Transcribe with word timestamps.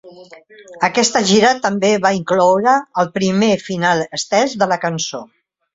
Aquesta 0.87 1.21
gira 1.31 1.51
també 1.67 1.93
va 2.07 2.13
incloure 2.21 2.75
el 3.05 3.13
primer 3.21 3.53
final 3.69 4.05
estès 4.23 4.59
de 4.63 4.75
la 4.75 4.85
cançó. 4.89 5.27